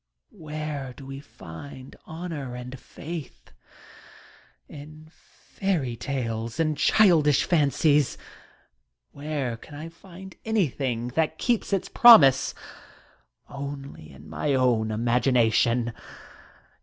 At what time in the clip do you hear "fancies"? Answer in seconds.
7.43-8.17